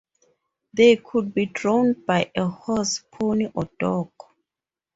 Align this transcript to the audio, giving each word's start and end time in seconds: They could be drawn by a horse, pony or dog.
They 0.73 0.95
could 0.95 1.31
be 1.31 1.45
drawn 1.45 1.93
by 1.93 2.31
a 2.35 2.47
horse, 2.47 3.03
pony 3.11 3.51
or 3.53 3.69
dog. 3.79 4.09